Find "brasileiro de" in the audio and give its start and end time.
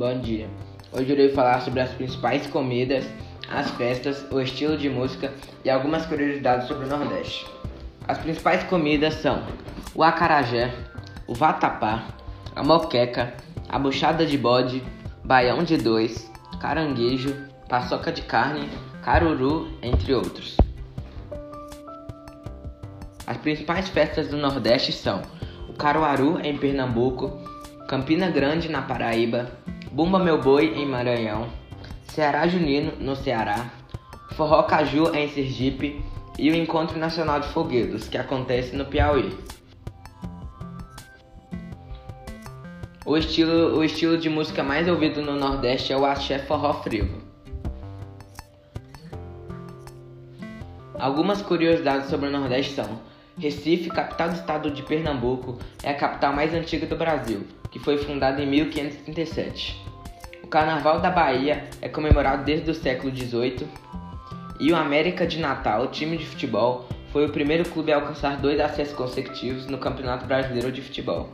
70.26-70.82